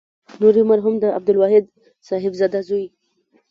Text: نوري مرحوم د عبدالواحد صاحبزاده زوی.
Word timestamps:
نوري 0.39 0.63
مرحوم 0.71 0.95
د 0.99 1.05
عبدالواحد 1.17 1.63
صاحبزاده 2.09 2.59
زوی. 2.67 2.85